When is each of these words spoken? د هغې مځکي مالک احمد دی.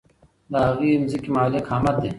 د 0.51 0.53
هغې 0.67 0.91
مځکي 1.01 1.29
مالک 1.37 1.65
احمد 1.73 1.95
دی. 2.01 2.09